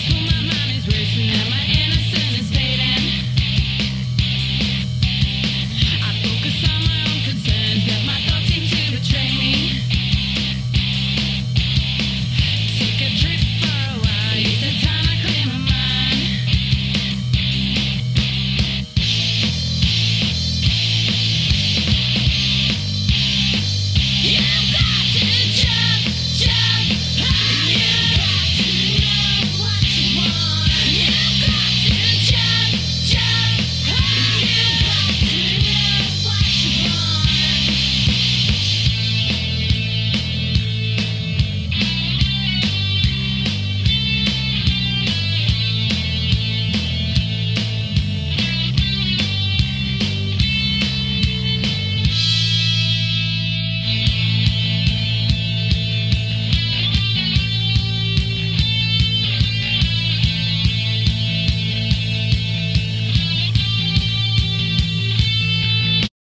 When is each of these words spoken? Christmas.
Christmas. 0.00 0.39